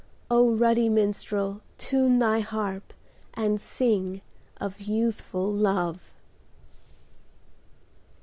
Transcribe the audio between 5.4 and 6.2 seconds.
Love